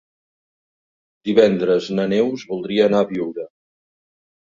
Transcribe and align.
Divendres 1.29 1.91
na 2.01 2.09
Neus 2.17 2.49
voldria 2.55 2.91
anar 2.91 3.07
a 3.07 3.11
Biure. 3.15 3.51